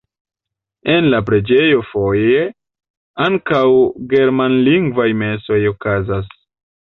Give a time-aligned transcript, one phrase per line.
[0.93, 2.39] En la preĝejo foje
[3.27, 3.61] ankaŭ
[4.13, 6.35] germanlingvaj mesoj okazas.